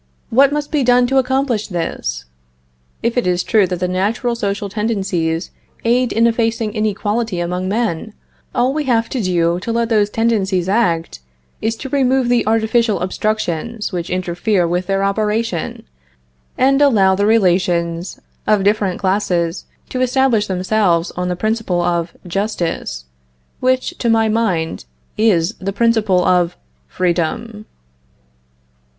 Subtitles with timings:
[0.31, 2.25] What must be done to accomplish this?
[3.03, 5.51] If it is true that the natural social tendencies
[5.85, 8.13] aid in effacing inequality among men,
[8.55, 11.19] all we have to do to let those tendencies act
[11.61, 15.83] is to remove the artificial obstructions which interfere with their operation,
[16.57, 23.05] and allow the relations of different classes to establish themselves on the principle of justice,
[23.59, 26.57] which, to my mind, is the principle of
[26.87, 27.67] FREEDOM.